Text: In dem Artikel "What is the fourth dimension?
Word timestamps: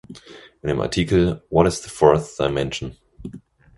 In 0.63 0.69
dem 0.69 0.81
Artikel 0.81 1.43
"What 1.51 1.67
is 1.67 1.81
the 1.81 1.89
fourth 1.91 2.35
dimension? 2.39 2.97